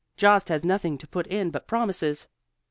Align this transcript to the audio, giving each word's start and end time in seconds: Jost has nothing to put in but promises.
Jost 0.17 0.49
has 0.49 0.63
nothing 0.63 0.97
to 0.97 1.07
put 1.07 1.27
in 1.27 1.51
but 1.51 1.67
promises. 1.67 2.27